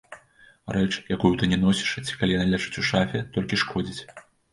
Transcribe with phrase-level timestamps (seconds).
[0.75, 4.01] Рэч, якую ты не носіш, ці калі яна ляжыць у шафе, толькі шкодзіць.